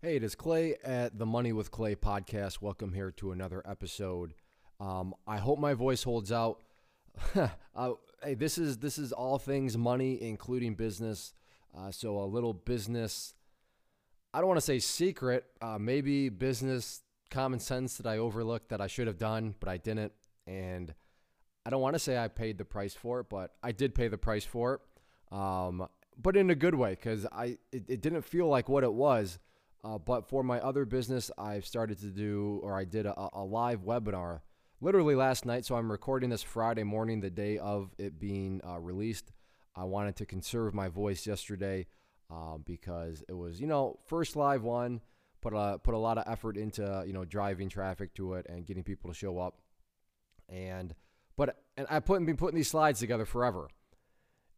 [0.00, 2.62] Hey, it is Clay at the Money with Clay podcast.
[2.62, 4.32] Welcome here to another episode.
[4.78, 6.60] Um, I hope my voice holds out.
[7.74, 11.34] uh, hey, this is this is all things money, including business.
[11.76, 13.34] Uh, so a little business.
[14.32, 15.46] I don't want to say secret.
[15.60, 19.78] Uh, maybe business common sense that I overlooked that I should have done, but I
[19.78, 20.12] didn't.
[20.46, 20.94] And
[21.66, 24.06] I don't want to say I paid the price for it, but I did pay
[24.06, 25.36] the price for it.
[25.36, 28.92] Um, but in a good way because I it, it didn't feel like what it
[28.92, 29.40] was
[29.84, 33.44] uh, but for my other business, I've started to do, or I did a, a,
[33.44, 34.40] live webinar
[34.80, 35.64] literally last night.
[35.64, 39.32] So I'm recording this Friday morning, the day of it being uh, released.
[39.76, 41.86] I wanted to conserve my voice yesterday
[42.30, 45.00] uh, because it was, you know, first live one.
[45.40, 48.66] Put a put a lot of effort into you know driving traffic to it and
[48.66, 49.60] getting people to show up,
[50.48, 50.96] and
[51.36, 53.68] but and I put been putting these slides together forever,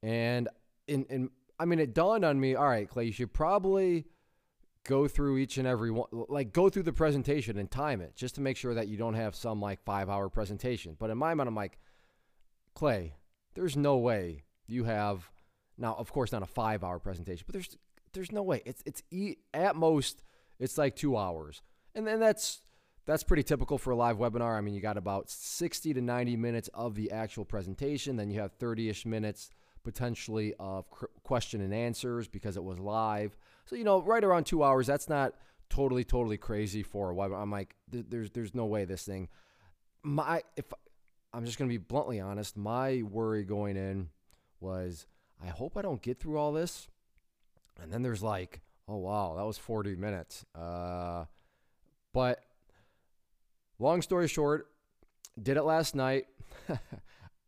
[0.02, 0.48] and
[0.88, 1.28] in in
[1.58, 2.54] I mean it dawned on me.
[2.54, 4.06] All right, Clay, you should probably
[4.84, 8.34] go through each and every one, like go through the presentation and time it just
[8.36, 10.96] to make sure that you don't have some like five hour presentation.
[10.98, 11.78] But in my mind, I'm like,
[12.74, 13.14] Clay,
[13.54, 15.30] there's no way you have
[15.76, 17.76] now, of course, not a five hour presentation, but there's
[18.12, 18.62] there's no way.
[18.64, 19.02] It's it's
[19.54, 20.22] at most
[20.58, 21.62] it's like two hours,
[21.94, 22.62] and then that's
[23.06, 24.56] that's pretty typical for a live webinar.
[24.56, 28.40] I mean, you got about 60 to 90 minutes of the actual presentation, then you
[28.40, 29.50] have 30 ish minutes
[29.82, 30.84] potentially of
[31.22, 33.36] question and answers because it was live.
[33.70, 34.88] So you know, right around two hours.
[34.88, 35.34] That's not
[35.68, 37.36] totally totally crazy for a.
[37.36, 39.28] I'm like, there's there's no way this thing.
[40.02, 40.64] My if
[41.32, 44.08] I'm just gonna be bluntly honest, my worry going in
[44.58, 45.06] was
[45.40, 46.88] I hope I don't get through all this.
[47.80, 50.44] And then there's like, oh wow, that was 40 minutes.
[50.52, 51.26] Uh,
[52.12, 52.42] but
[53.78, 54.66] long story short,
[55.40, 56.26] did it last night.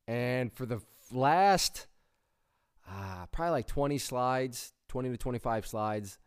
[0.06, 1.88] and for the last
[2.88, 6.18] uh, probably like 20 slides, 20 to 25 slides.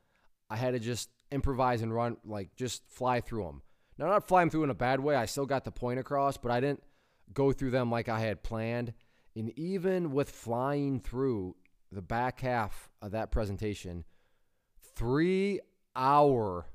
[0.49, 3.61] I had to just improvise and run, like just fly through them.
[3.99, 5.15] Now, not flying through in a bad way.
[5.15, 6.83] I still got the point across, but I didn't
[7.31, 8.93] go through them like I had planned.
[9.35, 11.55] And even with flying through
[11.91, 14.03] the back half of that presentation,
[14.95, 15.59] three
[15.95, 16.65] hour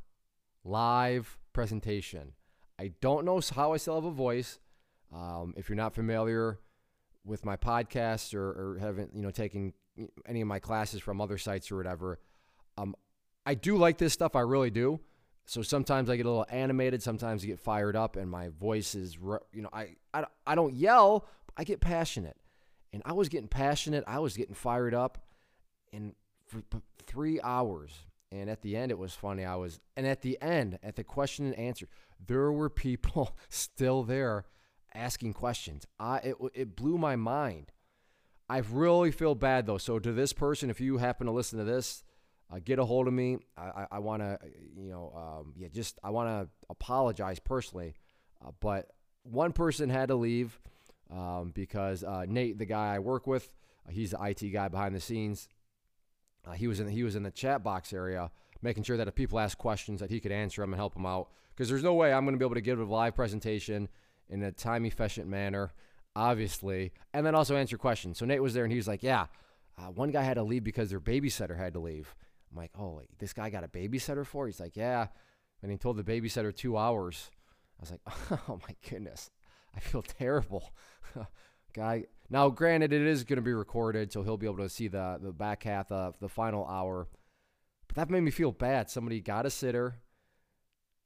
[0.62, 2.34] live presentation.
[2.78, 4.60] I don't know how I still have a voice.
[5.12, 6.60] Um, if you're not familiar
[7.24, 9.72] with my podcast or, or haven't you know taken
[10.26, 12.18] any of my classes from other sites or whatever,
[12.78, 12.94] um,
[13.46, 14.36] I do like this stuff.
[14.36, 15.00] I really do.
[15.46, 17.02] So sometimes I get a little animated.
[17.02, 19.16] Sometimes I get fired up, and my voice is
[19.52, 21.26] you know I I, I don't yell.
[21.56, 22.36] I get passionate,
[22.92, 24.04] and I was getting passionate.
[24.06, 25.18] I was getting fired up,
[25.92, 26.14] and
[26.46, 26.62] for
[27.06, 27.92] three hours.
[28.32, 29.44] And at the end, it was funny.
[29.44, 31.88] I was, and at the end, at the question and answer,
[32.24, 34.44] there were people still there
[34.94, 35.86] asking questions.
[35.98, 37.72] I it, it blew my mind.
[38.50, 39.78] I really feel bad though.
[39.78, 42.02] So to this person, if you happen to listen to this,
[42.52, 43.38] uh, get a hold of me.
[43.56, 44.38] I, I, I want to,
[44.76, 47.94] you know, um, yeah, just I want to apologize personally.
[48.44, 48.90] Uh, but
[49.22, 50.58] one person had to leave
[51.12, 53.52] um, because uh, Nate, the guy I work with,
[53.86, 55.48] uh, he's the IT guy behind the scenes.
[56.44, 59.14] Uh, he was in he was in the chat box area, making sure that if
[59.14, 61.28] people ask questions, that he could answer them and help them out.
[61.54, 63.88] Because there's no way I'm going to be able to give a live presentation
[64.28, 65.72] in a time efficient manner,
[66.16, 68.18] obviously, and then also answer questions.
[68.18, 69.26] So Nate was there and he was like, Yeah,
[69.78, 72.14] uh, one guy had to leave because their babysitter had to leave.
[72.50, 74.46] I'm like, Oh, this guy got a babysitter for?
[74.46, 75.08] He's like, Yeah.
[75.62, 77.30] And he told the babysitter two hours.
[77.78, 79.30] I was like, Oh my goodness.
[79.74, 80.70] I feel terrible.
[81.72, 82.04] guy.
[82.28, 85.18] Now, granted, it is going to be recorded, so he'll be able to see the,
[85.22, 87.06] the back half of the final hour.
[87.86, 88.90] But that made me feel bad.
[88.90, 89.96] Somebody got a sitter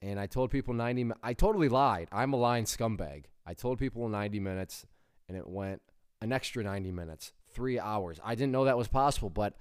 [0.04, 2.08] and I told people 90 I totally lied.
[2.12, 3.24] I'm a lying scumbag.
[3.46, 4.86] I told people 90 minutes
[5.28, 5.82] and it went
[6.20, 8.18] an extra 90 minutes, 3 hours.
[8.24, 9.56] I didn't know that was possible, but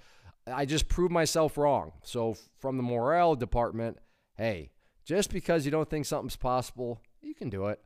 [0.48, 1.94] I just proved myself wrong.
[2.04, 3.98] So from the morale department,
[4.38, 4.72] hey,
[5.06, 7.80] just because you don't think something's possible, you can do it.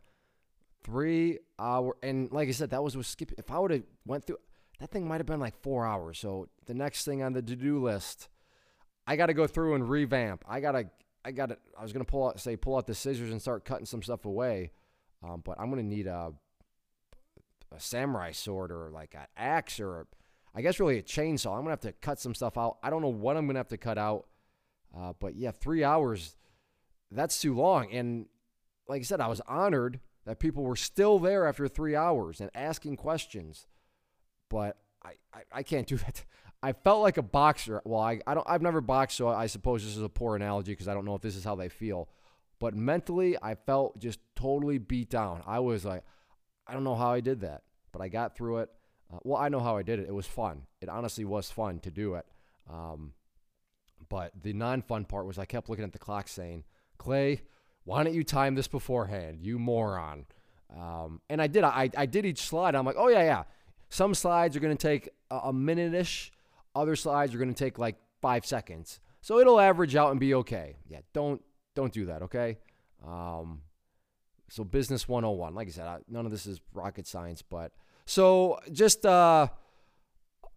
[0.83, 4.25] 3 hour and like I said that was with skip if I would have went
[4.25, 4.38] through
[4.79, 6.19] that thing might have been like 4 hours.
[6.19, 8.29] So the next thing on the to-do list
[9.05, 10.45] I got to go through and revamp.
[10.47, 10.89] I got to
[11.27, 11.57] I gotta.
[11.77, 14.23] I was gonna pull out, say, pull out the scissors and start cutting some stuff
[14.23, 14.71] away,
[15.21, 16.31] um, but I'm gonna need a,
[17.75, 20.08] a samurai sword or like an axe or,
[20.56, 21.54] I guess really a chainsaw.
[21.54, 22.78] I'm gonna have to cut some stuff out.
[22.81, 24.28] I don't know what I'm gonna have to cut out,
[24.98, 26.36] uh, but yeah, three hours,
[27.12, 27.92] that's too long.
[27.92, 28.25] And
[28.88, 32.50] like I said, I was honored that people were still there after three hours and
[32.54, 33.68] asking questions,
[34.50, 36.25] but I, I, I can't do that.
[36.64, 37.81] I felt like a boxer.
[37.86, 40.72] Well, I, I don't I've never boxed, so I suppose this is a poor analogy
[40.72, 42.10] because I don't know if this is how they feel.
[42.60, 45.44] But mentally, I felt just totally beat down.
[45.46, 46.04] I was like,
[46.68, 48.69] I don't know how I did that, but I got through it.
[49.14, 50.08] Uh, well, I know how I did it.
[50.08, 50.64] It was fun.
[50.81, 52.25] It honestly was fun to do it.
[52.69, 53.14] Um,
[54.10, 56.64] But the non fun part was I kept looking at the clock saying,
[56.98, 57.42] Clay,
[57.84, 60.25] why don't you time this beforehand, you moron?
[60.75, 61.64] Um, and I did.
[61.64, 62.75] I, I did each slide.
[62.75, 63.44] I'm like, oh, yeah, yeah.
[63.90, 66.31] Some slides are going to take a, a minute ish,
[66.75, 69.00] other slides are going to take like five seconds.
[69.22, 70.75] So it'll average out and be okay.
[70.90, 71.42] Yeah, don't
[71.75, 72.58] don't do that, okay?
[73.06, 73.62] Um,
[74.49, 75.55] so business 101.
[75.55, 77.71] Like I said, I, none of this is rocket science, but
[78.05, 79.47] so just uh,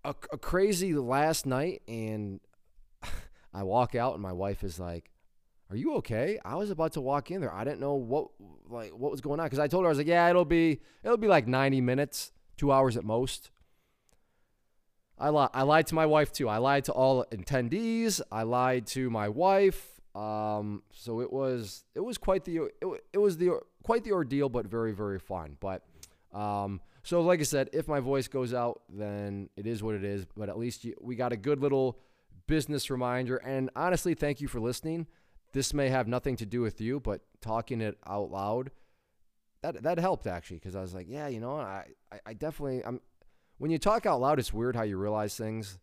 [0.04, 2.40] a, a crazy last night, and
[3.54, 5.10] I walk out, and my wife is like,
[5.70, 7.52] "Are you okay?" I was about to walk in there.
[7.52, 8.28] I didn't know what
[8.68, 10.80] like what was going on because I told her I was like, "Yeah, it'll be
[11.02, 13.50] it'll be like 90 minutes, two hours at most."
[15.18, 15.50] I lied.
[15.52, 16.48] I lied to my wife too.
[16.48, 18.22] I lied to all attendees.
[18.32, 20.00] I lied to my wife.
[20.14, 24.48] Um, so it was it was quite the it, it was the quite the ordeal,
[24.48, 25.56] but very very fun.
[25.60, 25.84] But
[26.32, 30.04] um, so like I said, if my voice goes out, then it is what it
[30.04, 30.26] is.
[30.36, 31.98] But at least you, we got a good little
[32.46, 33.36] business reminder.
[33.38, 35.06] And honestly, thank you for listening.
[35.52, 38.70] This may have nothing to do with you, but talking it out loud
[39.62, 42.84] that that helped actually because I was like, yeah, you know, I, I, I definitely
[42.84, 43.00] I'm
[43.58, 45.78] when you talk out loud, it's weird how you realize things.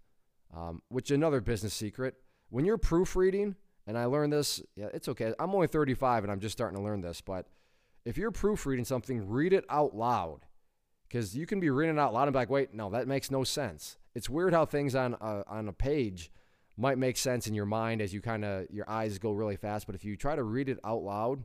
[0.56, 2.16] Um, which another business secret.
[2.50, 3.56] When you're proofreading,
[3.86, 5.34] and I learned this, yeah, it's okay.
[5.38, 7.48] I'm only 35 and I'm just starting to learn this, but
[8.08, 10.40] if you're proofreading something, read it out loud.
[11.08, 13.30] Because you can be reading it out loud and be like, wait, no, that makes
[13.30, 13.98] no sense.
[14.16, 16.32] It's weird how things on a, on a page
[16.76, 19.86] might make sense in your mind as you kind of, your eyes go really fast.
[19.86, 21.44] But if you try to read it out loud,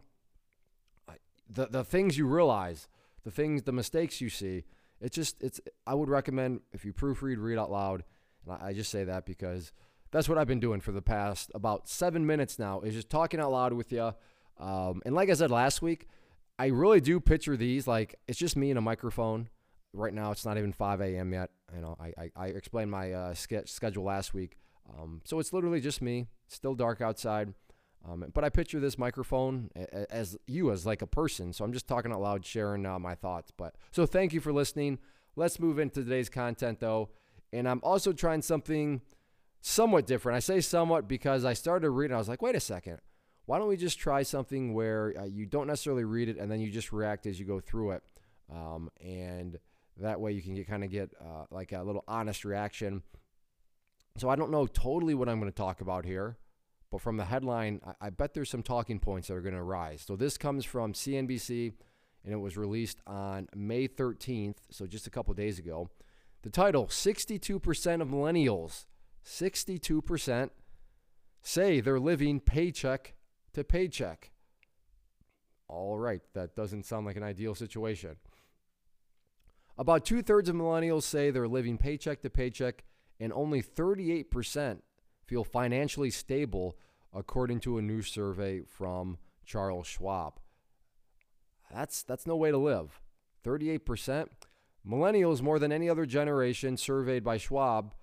[1.48, 2.88] the, the things you realize,
[3.24, 4.64] the things, the mistakes you see,
[5.00, 5.60] it's just it's.
[5.86, 8.04] I would recommend if you proofread, read out loud.
[8.46, 9.72] And I, I just say that because
[10.12, 12.80] that's what I've been doing for the past about seven minutes now.
[12.80, 14.12] Is just talking out loud with you.
[14.58, 16.06] Um, and like I said last week,
[16.58, 19.48] I really do picture these like it's just me and a microphone.
[19.94, 21.34] Right now, it's not even 5 a.m.
[21.34, 21.50] yet.
[21.74, 24.56] You know, I, I, I explained my uh, ske- schedule last week.
[24.88, 26.28] Um, so it's literally just me.
[26.48, 27.52] still dark outside.
[28.08, 29.70] Um, but I picture this microphone
[30.10, 31.52] as you as like a person.
[31.52, 33.52] So I'm just talking out loud, sharing uh, my thoughts.
[33.56, 34.98] But so thank you for listening.
[35.36, 37.10] Let's move into today's content though.
[37.52, 39.02] And I'm also trying something
[39.60, 40.36] somewhat different.
[40.36, 42.14] I say somewhat because I started reading.
[42.14, 42.98] I was like, wait a second.
[43.46, 46.60] Why don't we just try something where uh, you don't necessarily read it and then
[46.60, 48.02] you just react as you go through it?
[48.50, 49.58] Um, and
[49.98, 53.02] that way you can get kind of get uh, like a little honest reaction.
[54.16, 56.36] So I don't know totally what I'm going to talk about here.
[56.90, 59.60] But from the headline, I, I bet there's some talking points that are going to
[59.60, 60.04] arise.
[60.06, 61.72] So this comes from CNBC,
[62.22, 65.88] and it was released on May 13th, so just a couple days ago.
[66.42, 68.84] The title 62% of millennials,
[69.24, 70.50] 62%
[71.40, 73.14] say they're living paycheck
[73.54, 74.30] to paycheck.
[75.68, 78.16] All right, that doesn't sound like an ideal situation.
[79.78, 82.84] About two thirds of millennials say they're living paycheck to paycheck,
[83.18, 84.80] and only 38%
[85.26, 86.76] feel financially stable,
[87.14, 90.40] according to a new survey from Charles Schwab.
[91.72, 93.00] That's, that's no way to live.
[93.44, 94.28] 38%.
[94.86, 97.94] Millennials, more than any other generation surveyed by Schwab,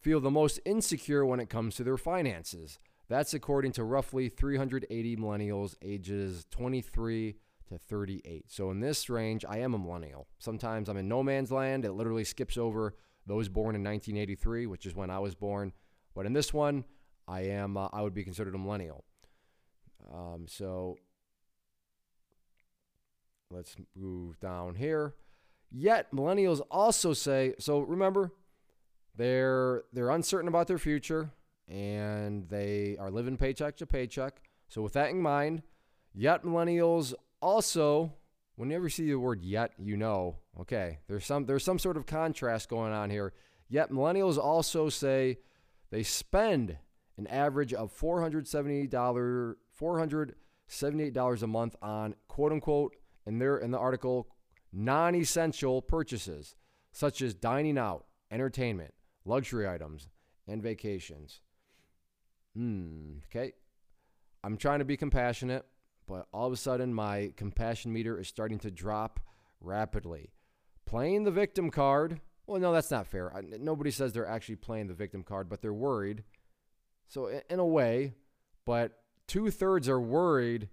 [0.00, 2.78] feel the most insecure when it comes to their finances.
[3.10, 7.34] That's according to roughly 380 millennials ages 23
[7.68, 8.44] to 38.
[8.46, 10.28] So in this range, I am a millennial.
[10.38, 11.84] Sometimes I'm in no man's land.
[11.84, 12.94] It literally skips over
[13.26, 15.72] those born in 1983, which is when I was born,
[16.14, 16.84] but in this one,
[17.26, 19.04] I am uh, I would be considered a millennial.
[20.14, 20.96] Um, so
[23.50, 25.14] let's move down here.
[25.72, 27.80] Yet millennials also say so.
[27.80, 28.32] Remember,
[29.16, 31.32] they're they're uncertain about their future
[31.70, 34.42] and they are living paycheck to paycheck.
[34.68, 35.62] So with that in mind,
[36.12, 38.12] yet millennials also
[38.60, 42.04] whenever you see the word yet, you know, okay, there's some there's some sort of
[42.04, 43.32] contrast going on here.
[43.70, 45.38] Yet millennials also say
[45.90, 46.76] they spend
[47.16, 52.96] an average of $478, $478 a month on quote unquote,
[53.26, 54.28] in there in the article,
[54.72, 56.54] non essential purchases
[56.92, 58.92] such as dining out, entertainment,
[59.24, 60.08] luxury items,
[60.46, 61.40] and vacations.
[62.54, 63.52] Hmm, okay.
[64.42, 65.66] I'm trying to be compassionate,
[66.06, 69.20] but all of a sudden my compassion meter is starting to drop
[69.60, 70.32] rapidly.
[70.86, 73.32] Playing the victim card well, no, that's not fair.
[73.32, 76.24] I, nobody says they're actually playing the victim card, but they're worried.
[77.06, 78.14] So, in, in a way,
[78.66, 80.68] but two thirds are worried,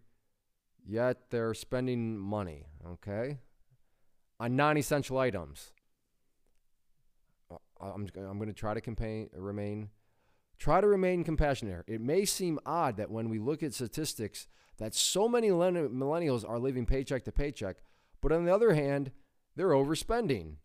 [0.84, 3.38] yet they're spending money, okay,
[4.39, 5.72] on non essential items.
[7.51, 9.89] Uh, I'm, I'm going to try to campaign, remain
[10.58, 11.86] try to remain compassionate.
[11.88, 14.48] It may seem odd that when we look at statistics
[14.78, 17.78] that so many millennials are living paycheck to paycheck,
[18.22, 19.12] but on the other hand,
[19.56, 20.58] they're overspending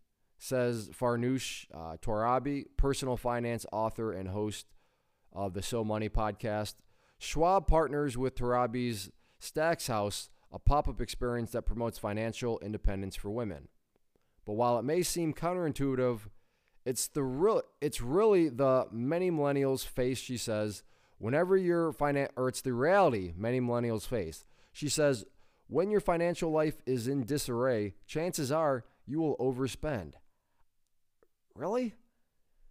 [0.43, 4.65] says Farnoosh uh, Torabi, personal finance author and host
[5.31, 6.75] of the So Money podcast.
[7.17, 9.09] Schwab partners with Torabi's
[9.39, 13.69] Stacks House, a pop up experience that promotes financial independence for women.
[14.45, 16.19] But while it may seem counterintuitive,
[16.85, 20.83] it's the real it's really the many millennials face, she says,
[21.17, 24.45] whenever your finan- or it's the reality many millennials face.
[24.71, 25.25] She says,
[25.67, 30.13] when your financial life is in disarray, chances are you will overspend.
[31.55, 31.95] Really?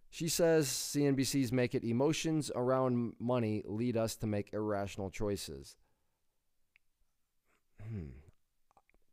[0.09, 5.75] She says CNBC's make it emotions around money lead us to make irrational choices.
[7.81, 8.09] Hmm.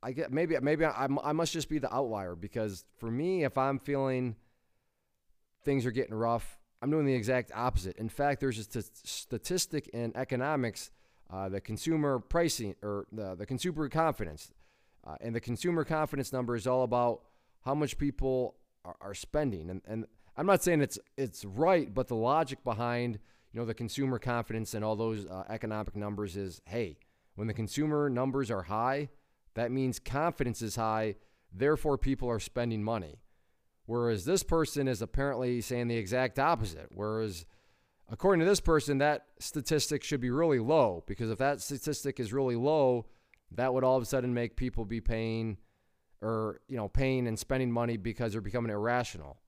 [0.03, 3.57] I get maybe maybe I, I must just be the outlier because for me, if
[3.57, 4.37] I'm feeling
[5.65, 7.97] things are getting rough, I'm doing the exact opposite.
[7.97, 10.91] In fact, there's a st- statistic in economics,
[11.31, 14.51] uh, the consumer pricing or the, the consumer confidence,
[15.07, 17.23] uh, and the consumer confidence number is all about
[17.65, 19.71] how much people are, are spending.
[19.71, 23.19] And, and I'm not saying it's it's right, but the logic behind
[23.53, 26.97] you know the consumer confidence and all those uh, economic numbers is hey,
[27.35, 29.11] when the consumer numbers are high,
[29.55, 31.17] that means confidence is high,
[31.53, 33.19] therefore people are spending money.
[33.91, 36.91] Whereas this person is apparently saying the exact opposite.
[36.91, 37.45] Whereas,
[38.09, 42.33] according to this person, that statistic should be really low because if that statistic is
[42.33, 43.07] really low,
[43.51, 45.57] that would all of a sudden make people be paying
[46.23, 49.41] or, you know, paying and spending money because they're becoming irrational,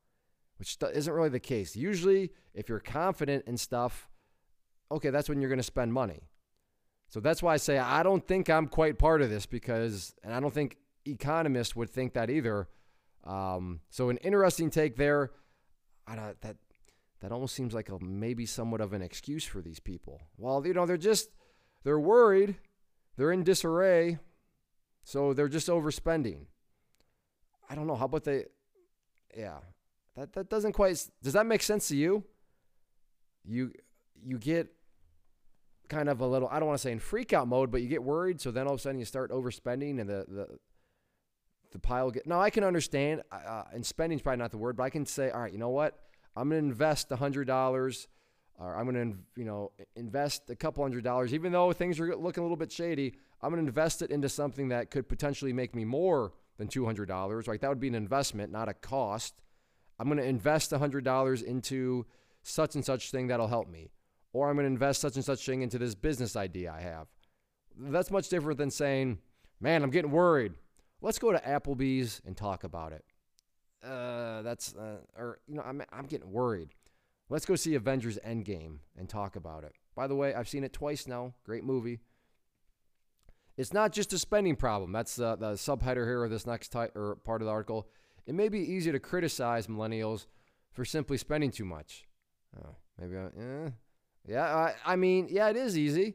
[0.56, 1.76] which isn't really the case.
[1.76, 4.11] Usually, if you're confident in stuff,
[4.90, 6.26] okay, that's when you're going to spend money.
[7.06, 10.34] So that's why I say I don't think I'm quite part of this because, and
[10.34, 12.66] I don't think economists would think that either
[13.25, 15.31] um, so an interesting take there.
[16.07, 16.57] I that
[17.21, 20.21] that almost seems like a maybe somewhat of an excuse for these people.
[20.37, 21.31] Well, you know, they're just
[21.85, 22.57] they're worried,
[23.17, 24.19] they're in disarray,
[25.05, 26.47] so they're just overspending.
[27.71, 27.95] I don't know.
[27.95, 28.47] How about they?
[29.37, 29.59] Yeah,
[30.17, 31.07] that that doesn't quite.
[31.23, 32.25] Does that make sense to you?
[33.45, 33.73] You
[34.25, 34.69] you get
[35.88, 36.49] kind of a little.
[36.50, 38.41] I don't want to say in freak out mode, but you get worried.
[38.41, 40.59] So then all of a sudden you start overspending, and the the
[41.73, 42.26] the pile get.
[42.26, 45.07] Now I can understand, uh, and spending is probably not the word, but I can
[45.07, 45.99] say, all right, you know what?
[46.37, 48.09] I'm going to invest hundred dollars,
[48.59, 52.17] or I'm going to, you know, invest a couple hundred dollars, even though things are
[52.17, 53.14] looking a little bit shady.
[53.43, 56.85] I'm going to invest it into something that could potentially make me more than two
[56.85, 57.47] hundred dollars.
[57.47, 59.35] Like that would be an investment, not a cost.
[59.99, 62.07] I'm going to invest hundred dollars into
[62.43, 63.91] such and such thing that'll help me,
[64.33, 67.09] or I'm going to invest such and such thing into this business idea I have.
[67.79, 69.19] That's much different than saying,
[69.61, 70.52] man, I'm getting worried.
[71.02, 73.04] Let's go to Applebee's and talk about it.
[73.85, 76.68] Uh, that's uh, or you know I'm I'm getting worried.
[77.28, 79.73] Let's go see Avengers Endgame and talk about it.
[79.97, 81.35] By the way, I've seen it twice now.
[81.44, 81.99] Great movie.
[83.56, 84.92] It's not just a spending problem.
[84.92, 87.88] That's uh, the subheader here of this next ty- or part of the article.
[88.26, 90.26] It may be easy to criticize millennials
[90.71, 92.04] for simply spending too much.
[92.56, 93.71] Oh, maybe, I, eh.
[94.26, 94.54] yeah.
[94.54, 96.14] I, I mean, yeah, it is easy.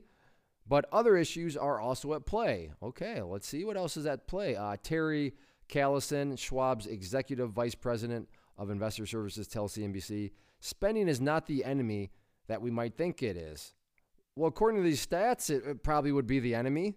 [0.68, 2.72] But other issues are also at play.
[2.84, 4.56] Okay, let's see what else is at play.
[4.56, 5.34] Uh, Terri
[5.70, 12.12] Kallsen, Schwab's executive vice president of investor services, tells CNBC spending is not the enemy
[12.48, 13.74] that we might think it is.
[14.36, 16.96] Well, according to these stats, it, it probably would be the enemy.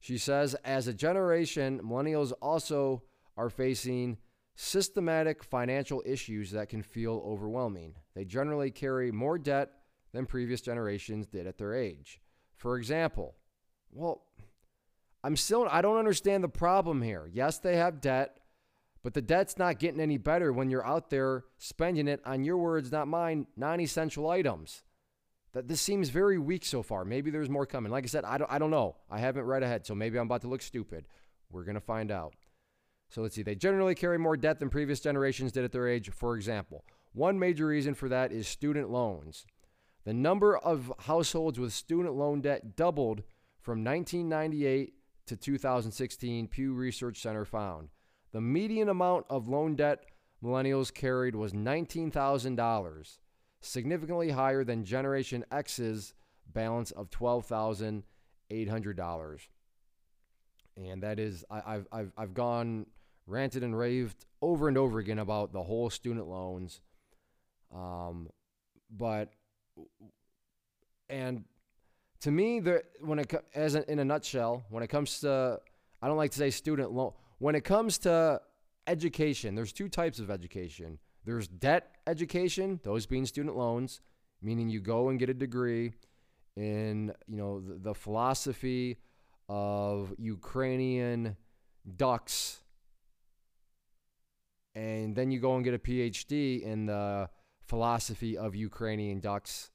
[0.00, 3.02] She says, as a generation, millennials also
[3.36, 4.18] are facing
[4.54, 7.94] systematic financial issues that can feel overwhelming.
[8.14, 9.70] They generally carry more debt
[10.12, 12.20] than previous generations did at their age.
[12.58, 13.36] For example,
[13.92, 14.22] well,
[15.24, 17.30] I'm still, I don't understand the problem here.
[17.32, 18.40] Yes, they have debt,
[19.02, 22.58] but the debt's not getting any better when you're out there spending it on your
[22.58, 24.82] words, not mine, non essential items.
[25.52, 27.04] That this seems very weak so far.
[27.04, 27.90] Maybe there's more coming.
[27.90, 28.96] Like I said, I don't, I don't know.
[29.10, 31.06] I haven't read ahead, so maybe I'm about to look stupid.
[31.50, 32.34] We're going to find out.
[33.08, 33.42] So let's see.
[33.42, 36.84] They generally carry more debt than previous generations did at their age, for example.
[37.12, 39.46] One major reason for that is student loans.
[40.04, 43.24] The number of households with student loan debt doubled
[43.60, 44.94] from 1998
[45.26, 47.88] to 2016, Pew Research Center found.
[48.32, 50.04] The median amount of loan debt
[50.42, 53.18] millennials carried was $19,000,
[53.60, 56.14] significantly higher than Generation X's
[56.46, 59.38] balance of $12,800.
[60.76, 62.86] And that is, I, have I've, I've gone
[63.26, 66.80] ranted and raved over and over again about the whole student loans.
[67.74, 68.30] Um,
[68.90, 69.32] but
[71.08, 71.44] and
[72.20, 75.60] to me, there when it as a, in a nutshell, when it comes to,
[76.02, 77.12] I don't like to say student loan.
[77.38, 78.40] When it comes to
[78.86, 80.98] education, there's two types of education.
[81.24, 84.00] There's debt education, those being student loans,
[84.42, 85.92] meaning you go and get a degree
[86.56, 88.98] in you know the, the philosophy
[89.48, 91.36] of Ukrainian
[91.96, 92.60] ducks,
[94.74, 97.30] and then you go and get a PhD in the
[97.68, 99.70] philosophy of Ukrainian ducks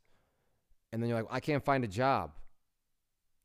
[0.93, 2.33] and then you're like, I can't find a job.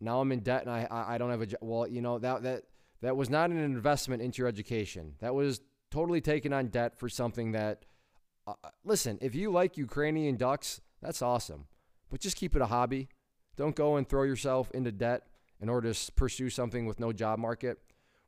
[0.03, 1.61] Now I'm in debt and I I don't have a job.
[1.63, 2.65] Well, you know that that
[3.01, 5.15] that was not an investment into your education.
[5.21, 7.87] That was totally taken on debt for something that.
[8.47, 11.65] Uh, uh listen, if you like Ukrainian ducks, that's awesome,
[12.11, 13.09] but just keep it a hobby.
[13.57, 15.23] Don't go and throw yourself into debt
[15.59, 17.79] in order to pursue something with no job market.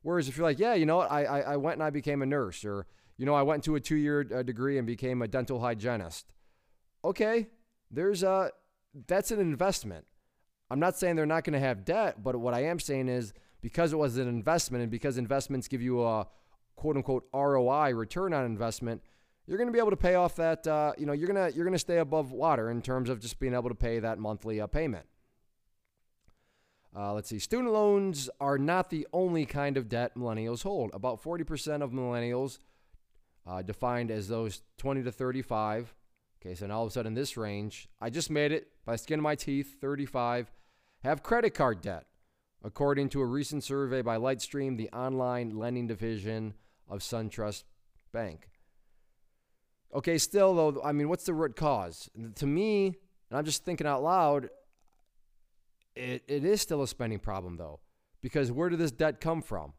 [0.03, 2.21] Whereas if you're like, yeah, you know what, I, I, I went and I became
[2.21, 5.21] a nurse, or, you know, I went to a two year uh, degree and became
[5.21, 6.33] a dental hygienist.
[7.03, 7.47] Okay,
[7.91, 8.51] there's a,
[9.07, 10.05] that's an investment.
[10.69, 13.33] I'm not saying they're not going to have debt, but what I am saying is
[13.61, 16.27] because it was an investment and because investments give you a
[16.75, 19.01] quote unquote ROI, return on investment,
[19.45, 21.55] you're going to be able to pay off that, uh, you know, you're going to,
[21.55, 24.17] you're going to stay above water in terms of just being able to pay that
[24.17, 25.05] monthly uh, payment.
[26.95, 27.39] Uh, let's see.
[27.39, 30.91] Student loans are not the only kind of debt millennials hold.
[30.93, 32.59] About 40% of millennials,
[33.47, 35.95] uh, defined as those 20 to 35,
[36.41, 39.19] okay, so now all of a sudden this range, I just made it by skin
[39.19, 40.51] of my teeth, 35,
[41.03, 42.05] have credit card debt,
[42.63, 46.53] according to a recent survey by Lightstream, the online lending division
[46.89, 47.63] of SunTrust
[48.11, 48.49] Bank.
[49.93, 52.09] Okay, still though, I mean, what's the root cause?
[52.35, 52.87] To me,
[53.29, 54.49] and I'm just thinking out loud,
[55.95, 57.79] it, it is still a spending problem though,
[58.21, 59.73] because where did this debt come from?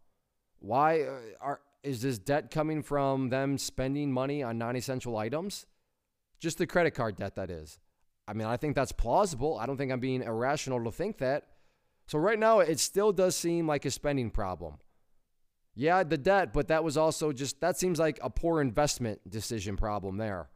[0.59, 5.67] Why uh, are is this debt coming from them spending money on non-essential items?
[6.39, 7.79] Just the credit card debt that is.
[8.29, 9.59] I mean, I think that's plausible.
[9.59, 11.49] I don't think I'm being irrational to think that.
[12.07, 14.77] So right now it still does seem like a spending problem.
[15.75, 19.77] Yeah, the debt, but that was also just that seems like a poor investment decision
[19.77, 20.51] problem there.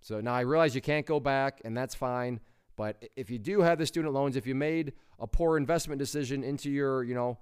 [0.00, 2.40] So now I realize you can't go back and that's fine.
[2.76, 6.42] But if you do have the student loans, if you made a poor investment decision
[6.42, 7.38] into your, you know,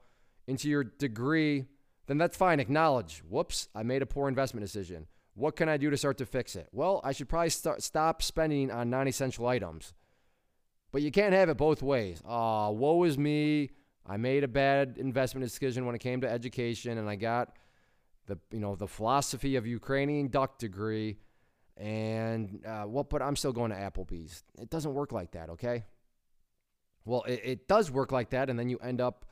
[0.47, 1.67] into your degree,
[2.07, 2.61] then that's fine.
[2.61, 5.07] Acknowledge, whoops, I made a poor investment decision.
[5.35, 6.69] What can I do to start to fix it?
[6.73, 9.95] Well, I should probably start, stop spending on non essential items.
[10.91, 12.21] But you can't have it both ways.
[12.27, 13.71] Oh, woe is me.
[14.07, 17.57] I made a bad investment decision when it came to education, and I got
[18.27, 21.19] the you know the philosophy of Ukrainian duck degree.
[21.77, 24.45] And uh, well, but I'm still going to Applebee's.
[24.61, 25.85] It doesn't work like that, okay?
[27.05, 29.25] Well, it, it does work like that, and then you end up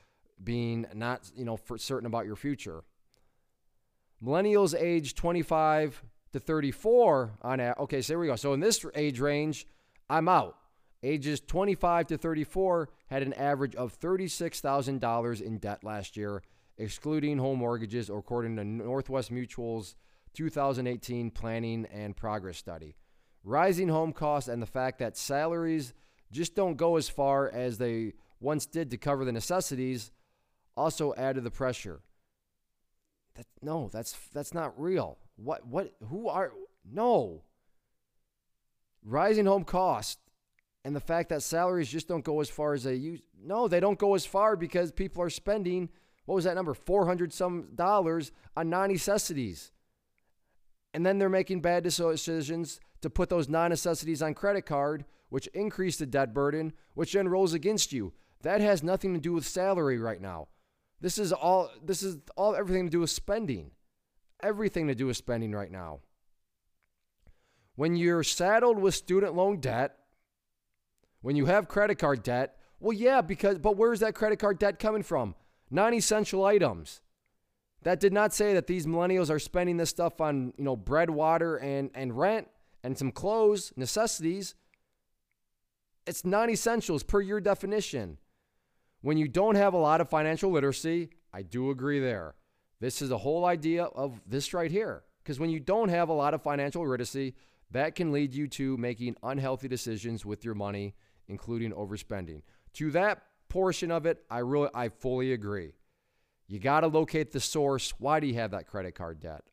[0.43, 2.83] being not, you know, for certain about your future.
[4.25, 8.37] Millennials age 25 to 34 on a, okay, so here we go.
[8.37, 9.67] So in this age range,
[10.09, 10.57] I'm out.
[11.03, 16.43] Ages 25 to 34 had an average of $36,000 in debt last year,
[16.77, 19.97] excluding home mortgages, according to Northwest Mutual's
[20.35, 22.97] 2018 Planning and Progress Study.
[23.43, 25.95] Rising home costs and the fact that salaries
[26.31, 30.13] just don't go as far as they once did to cover the necessities
[30.77, 32.01] also added the pressure.
[33.35, 35.19] That, no, that's that's not real.
[35.37, 36.53] What what who are
[36.91, 37.43] no.
[39.03, 40.21] Rising home costs
[40.85, 43.21] and the fact that salaries just don't go as far as they use.
[43.43, 45.89] No, they don't go as far because people are spending
[46.27, 46.75] what was that number?
[46.75, 49.73] 400 some dollars on non-necessities
[50.93, 55.47] and then they're making bad decisions to put those non necessities on credit card, which
[55.49, 58.13] increase the debt burden, which then rolls against you.
[58.43, 60.49] That has nothing to do with salary right now.
[61.01, 63.71] This is all this is all everything to do with spending.
[64.43, 66.01] Everything to do with spending right now.
[67.77, 69.97] When you're saddled with student loan debt,
[71.23, 74.79] when you have credit card debt, well yeah, because but where's that credit card debt
[74.79, 75.35] coming from?
[75.71, 77.01] Non-essential items.
[77.83, 81.09] That did not say that these millennials are spending this stuff on, you know, bread,
[81.09, 82.49] water, and, and rent
[82.83, 84.55] and some clothes, necessities.
[86.07, 88.19] It's non essentials per your definition.
[89.03, 92.35] When you don't have a lot of financial literacy, I do agree there.
[92.81, 95.05] This is the whole idea of this right here.
[95.23, 97.35] Because when you don't have a lot of financial literacy,
[97.71, 100.95] that can lead you to making unhealthy decisions with your money,
[101.29, 102.43] including overspending.
[102.75, 105.73] To that portion of it, I really I fully agree.
[106.51, 107.95] You got to locate the source.
[107.99, 109.45] Why do you have that credit card debt?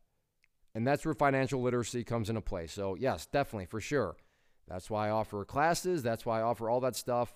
[0.74, 2.66] And that's where financial literacy comes into play.
[2.66, 4.16] So, yes, definitely, for sure.
[4.66, 6.02] That's why I offer classes.
[6.02, 7.32] That's why I offer all that stuff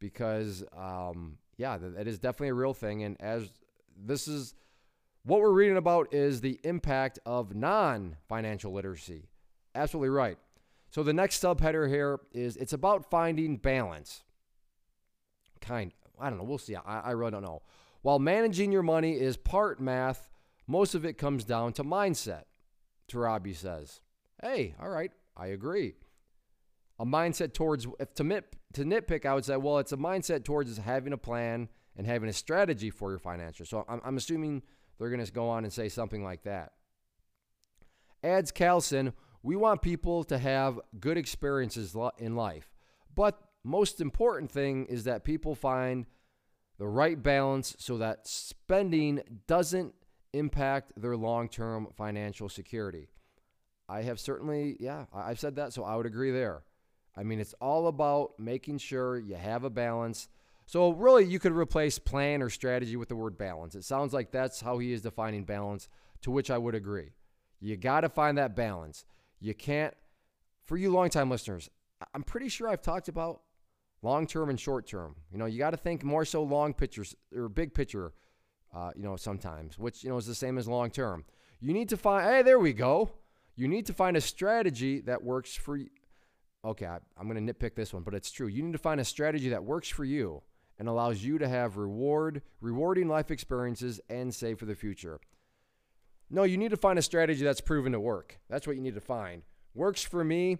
[0.00, 3.04] because, um, yeah, that is definitely a real thing.
[3.04, 3.48] And as
[3.96, 4.54] this is
[5.22, 9.28] what we're reading about is the impact of non financial literacy.
[9.76, 10.36] Absolutely right.
[10.90, 14.24] So, the next subheader here is it's about finding balance.
[15.60, 16.44] Kind, I don't know.
[16.44, 16.74] We'll see.
[16.74, 17.62] I, I really don't know.
[18.06, 20.30] While managing your money is part math,
[20.68, 22.44] most of it comes down to mindset,
[23.10, 24.00] Torabi says.
[24.40, 25.94] Hey, all right, I agree.
[27.00, 30.44] A mindset towards, if to, nit, to nitpick, I would say, well, it's a mindset
[30.44, 33.66] towards having a plan and having a strategy for your financials.
[33.66, 34.62] So I'm, I'm assuming
[35.00, 36.74] they're going to go on and say something like that.
[38.22, 42.72] Adds Kallsen, we want people to have good experiences in life,
[43.12, 46.06] But most important thing is that people find
[46.78, 49.94] the right balance so that spending doesn't
[50.32, 53.08] impact their long-term financial security.
[53.88, 56.64] I have certainly, yeah, I've said that, so I would agree there.
[57.16, 60.28] I mean, it's all about making sure you have a balance.
[60.66, 63.74] So, really, you could replace plan or strategy with the word balance.
[63.74, 65.88] It sounds like that's how he is defining balance,
[66.22, 67.12] to which I would agree.
[67.60, 69.04] You got to find that balance.
[69.40, 69.94] You can't,
[70.64, 71.70] for you longtime listeners,
[72.12, 73.42] I'm pretty sure I've talked about
[74.02, 75.16] long term and short term.
[75.30, 78.12] You know, you got to think more so long pictures or big picture,
[78.74, 81.24] uh, you know, sometimes, which, you know, is the same as long term.
[81.60, 83.10] You need to find, hey, there we go.
[83.54, 85.88] You need to find a strategy that works for you.
[86.64, 88.48] Okay, I, I'm going to nitpick this one, but it's true.
[88.48, 90.42] You need to find a strategy that works for you
[90.78, 95.20] and allows you to have reward, rewarding life experiences and save for the future.
[96.28, 98.40] No, you need to find a strategy that's proven to work.
[98.50, 99.42] That's what you need to find.
[99.74, 100.58] Works for me.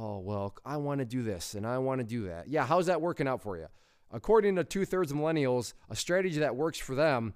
[0.00, 2.48] Oh, well, I want to do this and I want to do that.
[2.48, 3.66] Yeah, how's that working out for you?
[4.12, 7.34] According to two thirds of millennials, a strategy that works for them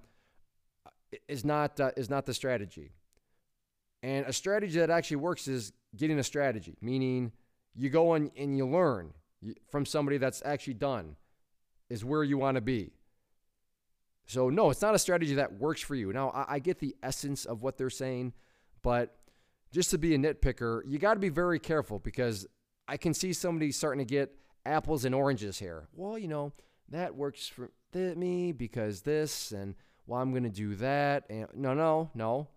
[1.28, 2.92] is not, uh, is not the strategy.
[4.02, 7.32] And a strategy that actually works is getting a strategy, meaning
[7.74, 9.12] you go and, and you learn
[9.68, 11.16] from somebody that's actually done,
[11.90, 12.92] is where you want to be.
[14.26, 16.12] So, no, it's not a strategy that works for you.
[16.12, 18.32] Now, I, I get the essence of what they're saying,
[18.82, 19.16] but
[19.72, 22.46] just to be a nitpicker, you got to be very careful because
[22.86, 24.34] I can see somebody starting to get
[24.66, 25.88] apples and oranges here.
[25.94, 26.52] Well, you know,
[26.90, 29.74] that works for me because this, and
[30.06, 31.24] well, I'm going to do that.
[31.30, 32.48] And no, no, no.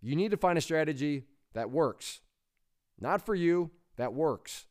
[0.00, 2.20] You need to find a strategy that works.
[3.00, 4.66] Not for you, that works.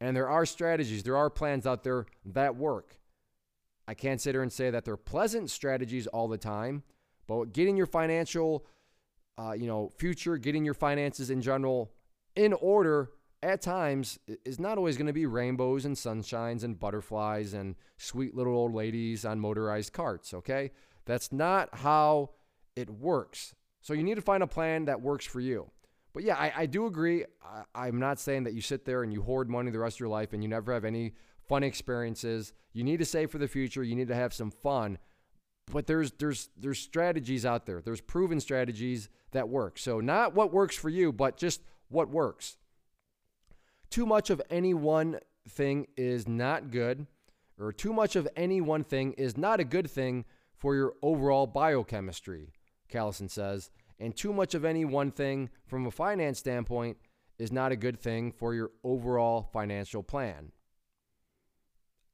[0.00, 2.98] And there are strategies, there are plans out there that work.
[3.88, 6.82] I can't sit here and say that they're pleasant strategies all the time,
[7.26, 8.66] but getting your financial,
[9.38, 11.92] uh, you know, future, getting your finances in general
[12.34, 13.10] in order
[13.42, 18.34] at times is not always going to be rainbows and sunshines and butterflies and sweet
[18.34, 20.72] little old ladies on motorized carts, okay?
[21.06, 22.30] That's not how
[22.74, 23.54] it works.
[23.80, 25.70] So you need to find a plan that works for you.
[26.12, 27.24] But yeah, I, I do agree.
[27.44, 30.00] I, I'm not saying that you sit there and you hoard money the rest of
[30.00, 31.14] your life and you never have any
[31.48, 32.52] fun experiences.
[32.72, 33.84] You need to save for the future.
[33.84, 34.98] You need to have some fun.
[35.70, 37.82] But there's there's there's strategies out there.
[37.82, 39.78] There's proven strategies that work.
[39.78, 42.56] So not what works for you, but just what works.
[43.90, 47.06] Too much of any one thing is not good,
[47.58, 50.24] or too much of any one thing is not a good thing
[50.56, 52.52] for your overall biochemistry.
[52.92, 56.96] Kallsen says, and too much of any one thing from a finance standpoint
[57.38, 60.52] is not a good thing for your overall financial plan.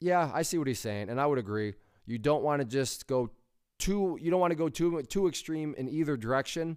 [0.01, 1.75] Yeah, I see what he's saying, and I would agree.
[2.07, 3.31] You don't want to just go
[3.79, 6.77] too you don't want to go too too extreme in either direction,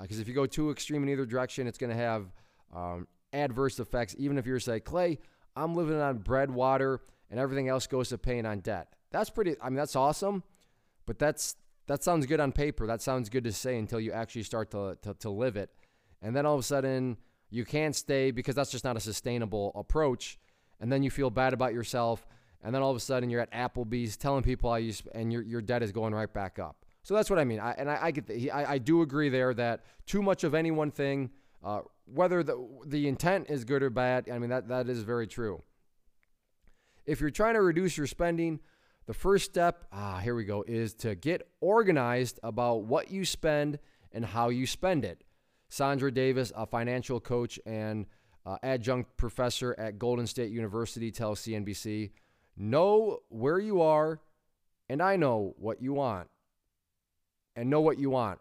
[0.00, 2.26] because uh, if you go too extreme in either direction, it's going to have
[2.74, 4.14] um, adverse effects.
[4.18, 5.18] Even if you're say Clay,
[5.54, 8.94] I'm living on bread, water, and everything else goes to paying on debt.
[9.10, 9.56] That's pretty.
[9.62, 10.42] I mean, that's awesome,
[11.06, 11.56] but that's
[11.86, 12.86] that sounds good on paper.
[12.86, 15.70] That sounds good to say until you actually start to, to, to live it.
[16.20, 17.16] And then all of a sudden,
[17.50, 20.38] you can't stay because that's just not a sustainable approach.
[20.80, 22.26] And then you feel bad about yourself.
[22.62, 25.32] And then all of a sudden, you're at Applebee's telling people how you, sp- and
[25.32, 26.84] your, your debt is going right back up.
[27.06, 27.60] So that's what I mean.
[27.60, 30.54] I, and I, I get the, I, I do agree there that too much of
[30.54, 31.30] any one thing,
[31.62, 35.28] uh, whether the, the intent is good or bad, I mean, that, that is very
[35.28, 35.62] true.
[37.06, 38.58] If you're trying to reduce your spending,
[39.06, 43.78] the first step, ah, here we go, is to get organized about what you spend
[44.10, 45.22] and how you spend it.
[45.68, 48.06] Sandra Davis, a financial coach and
[48.44, 52.10] uh, adjunct professor at Golden Gate University, tells CNBC
[52.56, 54.18] Know where you are,
[54.88, 56.26] and I know what you want.
[57.56, 58.38] And know what you want.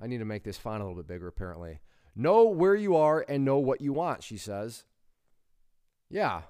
[0.00, 1.80] I need to make this font a little bit bigger, apparently.
[2.16, 4.84] Know where you are and know what you want, she says.
[6.08, 6.42] Yeah,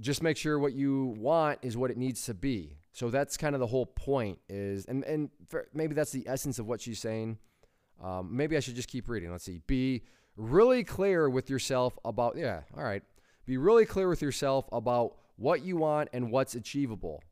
[0.00, 2.78] just make sure what you want is what it needs to be.
[2.92, 5.30] So that's kind of the whole point is, and, and
[5.72, 7.38] maybe that's the essence of what she's saying.
[8.02, 9.30] Um, maybe I should just keep reading.
[9.30, 9.60] Let's see.
[9.66, 10.02] Be
[10.36, 13.02] really clear with yourself about, yeah, all right.
[13.46, 17.22] Be really clear with yourself about what you want and what's achievable.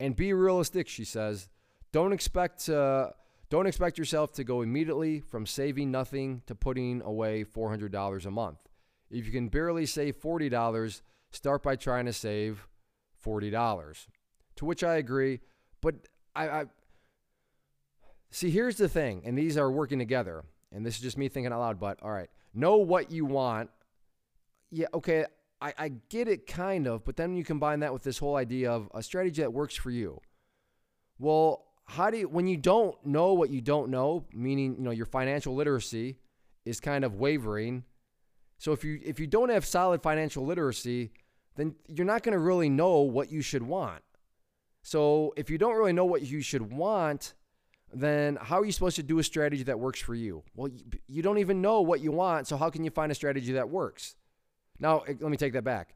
[0.00, 1.48] And be realistic, she says.
[1.92, 3.12] Don't expect to,
[3.50, 8.58] don't expect yourself to go immediately from saving nothing to putting away $400 a month.
[9.10, 12.66] If you can barely save $40, start by trying to save
[13.24, 14.06] $40.
[14.56, 15.40] To which I agree,
[15.80, 15.94] but
[16.34, 16.64] I, I
[18.30, 20.44] see here's the thing, and these are working together.
[20.72, 22.30] And this is just me thinking out loud, but all right.
[22.54, 23.70] Know what you want.
[24.70, 25.26] Yeah, okay,
[25.60, 28.70] I, I get it kind of, but then you combine that with this whole idea
[28.72, 30.20] of a strategy that works for you.
[31.18, 34.90] Well, how do you when you don't know what you don't know, meaning you know
[34.90, 36.18] your financial literacy
[36.64, 37.84] is kind of wavering,
[38.60, 41.12] So if you if you don't have solid financial literacy,
[41.56, 44.02] then you're not going to really know what you should want.
[44.82, 47.32] So if you don't really know what you should want,
[47.92, 50.44] then how are you supposed to do a strategy that works for you?
[50.54, 53.14] Well, you, you don't even know what you want, so how can you find a
[53.14, 54.14] strategy that works?
[54.80, 55.94] Now, eh, let me take that back.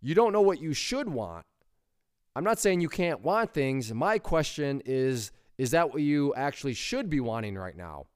[0.00, 1.44] You don't know what you should want.
[2.36, 3.92] I'm not saying you can't want things.
[3.92, 8.06] My question is is that what you actually should be wanting right now?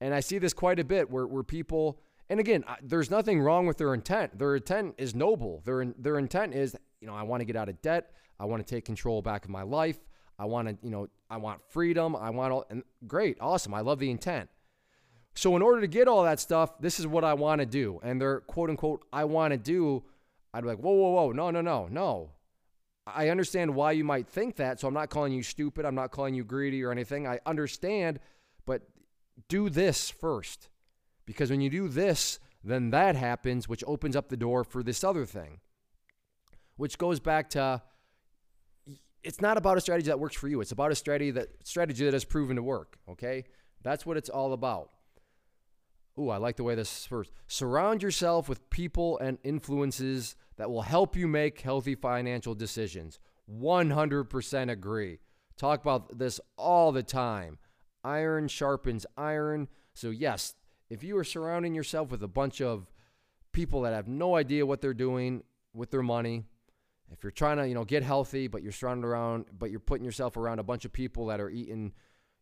[0.00, 3.66] And I see this quite a bit where, where people, and again, there's nothing wrong
[3.66, 4.38] with their intent.
[4.38, 5.60] Their intent is noble.
[5.66, 8.12] Their, their intent is, you know, I want to get out of debt.
[8.40, 9.98] I want to take control back of my life.
[10.38, 12.16] I want to, you know, I want freedom.
[12.16, 13.74] I want all, and great, awesome.
[13.74, 14.48] I love the intent.
[15.36, 18.00] So, in order to get all that stuff, this is what I want to do.
[18.02, 20.02] And they're quote unquote, I want to do.
[20.54, 22.30] I'd be like, whoa, whoa, whoa, no, no, no, no.
[23.06, 24.80] I understand why you might think that.
[24.80, 25.84] So I'm not calling you stupid.
[25.84, 27.26] I'm not calling you greedy or anything.
[27.26, 28.18] I understand,
[28.64, 28.82] but
[29.48, 30.70] do this first.
[31.26, 35.04] Because when you do this, then that happens, which opens up the door for this
[35.04, 35.60] other thing.
[36.76, 37.82] Which goes back to
[39.22, 40.62] it's not about a strategy that works for you.
[40.62, 42.96] It's about a strategy that strategy that has proven to work.
[43.08, 43.44] Okay?
[43.82, 44.90] That's what it's all about.
[46.18, 47.30] Ooh, I like the way this first.
[47.46, 53.18] Surround yourself with people and influences that will help you make healthy financial decisions.
[53.50, 55.18] 100% agree.
[55.56, 57.58] Talk about this all the time.
[58.02, 59.68] Iron sharpens iron.
[59.94, 60.54] So, yes,
[60.88, 62.90] if you are surrounding yourself with a bunch of
[63.52, 65.42] people that have no idea what they're doing
[65.74, 66.44] with their money,
[67.10, 70.04] if you're trying to, you know, get healthy, but you're surrounded around, but you're putting
[70.04, 71.92] yourself around a bunch of people that are eating,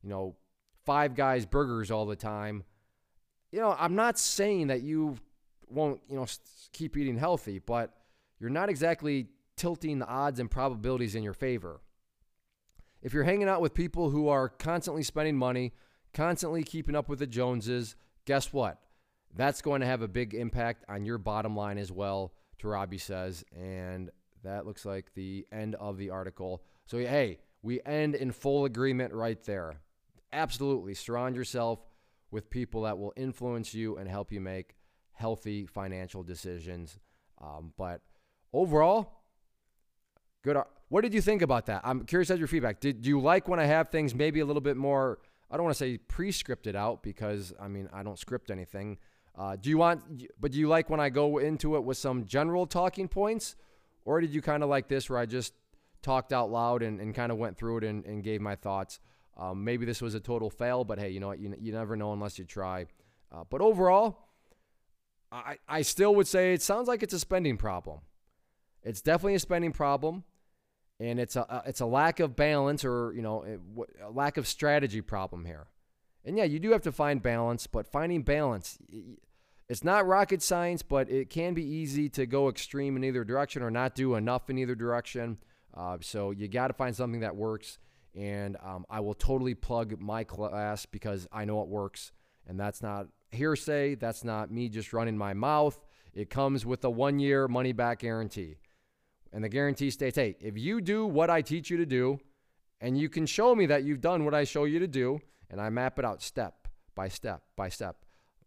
[0.03, 0.37] you know,
[0.85, 2.65] five guys burgers all the time,
[3.55, 5.15] you know, I'm not saying that you
[5.69, 6.27] won't, you know,
[6.73, 7.95] keep eating healthy, but
[8.41, 11.81] you're not exactly tilting the odds and probabilities in your favor.
[13.01, 15.73] If you're hanging out with people who are constantly spending money,
[16.13, 18.81] constantly keeping up with the Joneses, guess what?
[19.37, 23.45] That's going to have a big impact on your bottom line as well, Torabi says.
[23.57, 24.11] And
[24.43, 26.65] that looks like the end of the article.
[26.87, 29.77] So, hey, we end in full agreement right there.
[30.33, 30.95] Absolutely.
[30.95, 31.85] Surround yourself
[32.35, 34.75] with people that will influence you and help you make
[35.13, 36.99] healthy financial decisions.
[37.41, 38.03] Um, but
[38.53, 39.23] overall,
[40.43, 40.59] good.
[40.89, 41.81] What did you think about that?
[41.85, 42.81] I'm curious as your feedback.
[42.81, 45.21] Did do you like when I have things maybe a little bit more?
[45.51, 48.99] I don't want to say pre-scripted out because I mean I don't script anything.
[49.37, 50.03] Uh, do you want?
[50.41, 53.55] But do you like when I go into it with some general talking points,
[54.05, 55.55] or did you kind of like this where I just
[56.03, 58.99] talked out loud and, and kind of went through it and, and gave my thoughts?
[59.37, 61.41] Um, maybe this was a total fail, but hey, you know what?
[61.41, 62.87] You, you never know unless you try.
[63.33, 64.29] Uh, but overall,
[65.33, 68.01] I, I still would say it sounds like it's a spending problem.
[68.83, 70.25] It's definitely a spending problem,
[71.01, 73.45] and it's a it's a lack of balance or you know
[74.03, 75.67] a lack of strategy problem here.
[76.25, 78.79] And yeah, you do have to find balance, but finding balance,
[79.69, 83.63] it's not rocket science, but it can be easy to go extreme in either direction
[83.63, 85.39] or not do enough in either direction.
[85.75, 87.79] Uh, so you got to find something that works
[88.15, 92.13] and um, I will totally plug my class because I know it works.
[92.47, 93.97] And that's not hearsay.
[93.97, 95.79] That's not me just running my mouth.
[96.13, 98.57] It comes with a one year money back guarantee.
[99.33, 102.21] And the guarantee states hey, if you do what I teach you to do,
[102.81, 105.61] and you can show me that you've done what I show you to do, and
[105.61, 108.05] I map it out step by step by step.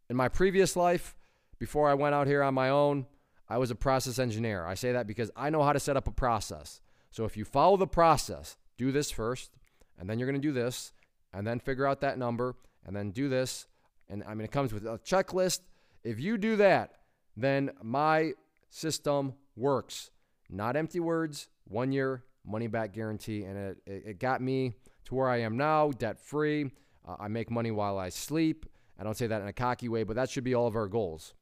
[0.10, 1.18] In my previous life,
[1.60, 3.06] before I went out here on my own,
[3.50, 4.66] I was a process engineer.
[4.66, 6.82] I say that because I know how to set up a process.
[7.12, 9.52] So if you follow the process, do this first,
[10.00, 10.94] and then you're going to do this,
[11.34, 13.68] and then figure out that number, and then do this.
[14.10, 15.62] And I mean, it comes with a checklist.
[16.04, 16.94] If you do that,
[17.36, 18.34] then my
[18.70, 20.12] system works.
[20.50, 23.44] Not empty words, one year money back guarantee.
[23.44, 24.74] And it, it, got me
[25.06, 26.72] to where I am now, debt free.
[27.08, 28.66] Uh, I make money while I sleep.
[29.00, 30.88] I don't say that in a cocky way, but that should be all of our
[30.88, 31.34] goals.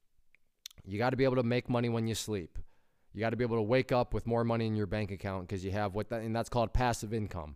[0.86, 2.60] You got to be able to make money when you sleep.
[3.16, 5.48] You got to be able to wake up with more money in your bank account
[5.48, 7.56] because you have what that, and that's called passive income.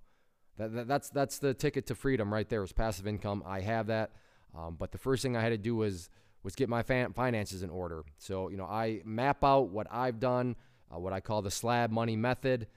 [0.58, 2.64] That, that, that's that's the ticket to freedom right there.
[2.64, 3.44] Is passive income.
[3.46, 4.12] I have that,
[4.58, 6.10] um, but the first thing I had to do was
[6.44, 8.04] was get my finances in order.
[8.18, 10.56] So you know, I map out what I've done,
[10.96, 12.68] uh, what I call the slab money method.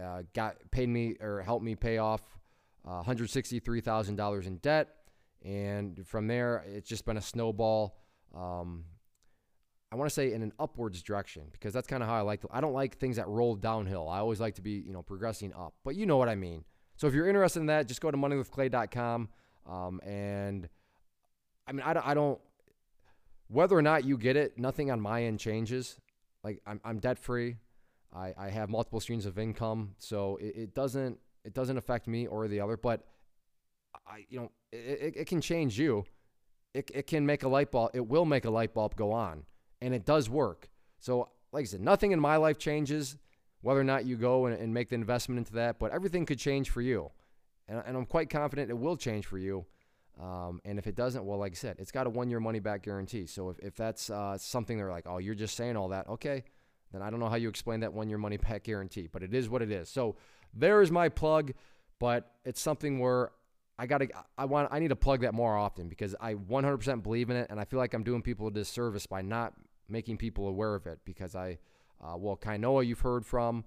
[0.00, 2.22] Uh, got paid me or helped me pay off
[2.86, 4.88] uh, $163,000 in debt,
[5.44, 7.98] and from there it's just been a snowball.
[8.32, 8.84] Um,
[9.92, 12.40] I want to say in an upwards direction because that's kind of how I like.
[12.40, 14.08] To, I don't like things that roll downhill.
[14.08, 16.64] I always like to be you know progressing up, but you know what I mean.
[16.96, 19.28] So if you're interested in that, just go to moneywithclay.com.
[19.68, 20.68] Um, and
[21.66, 22.40] I mean, I don't, I don't,
[23.48, 25.96] whether or not you get it, nothing on my end changes.
[26.42, 27.56] Like I'm, I'm debt free.
[28.14, 29.94] I, I have multiple streams of income.
[29.98, 33.04] So it, it doesn't, it doesn't affect me or the other, but
[34.06, 36.04] I, you know, it, it, it can change you.
[36.74, 37.90] It, it can make a light bulb.
[37.94, 39.44] It will make a light bulb go on.
[39.82, 40.68] And it does work.
[40.98, 43.16] So, like I said, nothing in my life changes
[43.60, 46.38] whether or not you go and, and make the investment into that, but everything could
[46.38, 47.10] change for you.
[47.68, 49.64] And, and I'm quite confident it will change for you.
[50.20, 52.58] Um, and if it doesn't, well, like I said, it's got a one year money
[52.58, 53.26] back guarantee.
[53.26, 56.44] So if, if that's uh, something they're like, oh, you're just saying all that, okay,
[56.92, 59.32] then I don't know how you explain that one year money back guarantee, but it
[59.32, 59.88] is what it is.
[59.88, 60.16] So
[60.52, 61.52] there is my plug,
[61.98, 63.30] but it's something where
[63.78, 67.02] I got to, I want, I need to plug that more often because I 100%
[67.02, 67.46] believe in it.
[67.48, 69.54] And I feel like I'm doing people a disservice by not
[69.88, 71.58] making people aware of it because I,
[72.02, 73.64] uh, well, Kainoa, you've heard from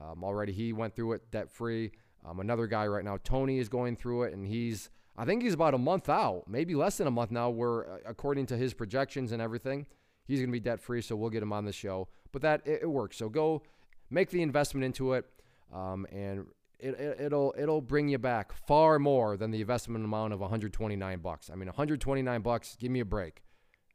[0.00, 0.52] um, already.
[0.52, 1.92] He went through it debt free.
[2.26, 5.54] Um, another guy right now, Tony, is going through it, and he's, I think he's
[5.54, 8.74] about a month out, maybe less than a month now, where uh, according to his
[8.74, 9.86] projections and everything,
[10.26, 11.00] he's going to be debt free.
[11.00, 12.08] So we'll get him on the show.
[12.32, 13.16] But that, it, it works.
[13.16, 13.62] So go
[14.10, 15.26] make the investment into it,
[15.72, 16.46] um, and
[16.78, 21.18] it, it, it'll it'll bring you back far more than the investment amount of 129
[21.20, 21.50] bucks.
[21.50, 22.76] I mean, 129 bucks.
[22.78, 23.42] Give me a break.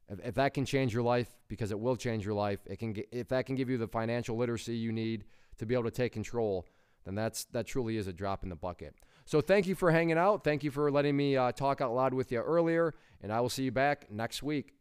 [0.10, 2.96] If, if that can change your life, because it will change your life, it can.
[3.12, 5.26] If that can give you the financial literacy you need
[5.58, 6.66] to be able to take control,
[7.06, 8.96] then that's that truly is a drop in the bucket.
[9.26, 10.44] So thank you for hanging out.
[10.44, 13.50] Thank you for letting me uh, talk out loud with you earlier, and I will
[13.50, 14.74] see you back next week.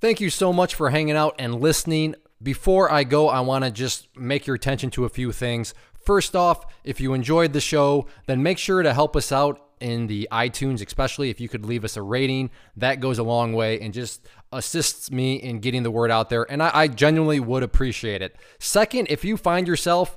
[0.00, 2.14] Thank you so much for hanging out and listening.
[2.40, 5.74] Before I go, I want to just make your attention to a few things.
[6.04, 10.06] First off, if you enjoyed the show, then make sure to help us out in
[10.06, 12.50] the iTunes, especially if you could leave us a rating.
[12.76, 16.50] That goes a long way and just assists me in getting the word out there.
[16.50, 18.36] And I, I genuinely would appreciate it.
[18.58, 20.16] Second, if you find yourself